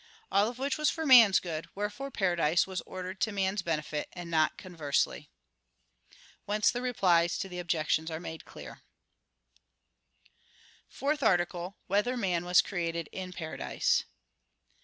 All 0.31 0.47
of 0.47 0.57
which 0.57 0.79
was 0.79 0.89
for 0.89 1.05
man's 1.05 1.39
good; 1.39 1.67
wherefore 1.75 2.09
paradise 2.09 2.65
was 2.65 2.81
ordered 2.87 3.21
to 3.21 3.31
man's 3.31 3.61
benefit, 3.61 4.09
and 4.13 4.31
not 4.31 4.57
conversely. 4.57 5.29
Whence 6.45 6.71
the 6.71 6.81
Replies 6.81 7.37
to 7.37 7.47
the 7.47 7.59
Objections 7.59 8.09
are 8.09 8.19
made 8.19 8.43
clear._______________________ 8.43 8.81
FOURTH 10.89 11.21
ARTICLE 11.21 11.59
[I, 11.59 11.69
Q. 11.69 11.75
102, 11.85 11.89
Art. 11.93 12.15
4] 12.15 12.15
Whether 12.15 12.17
Man 12.19 12.45
Was 12.45 12.61
Created 12.63 13.09
in 13.11 13.31
Paradise? 13.31 14.05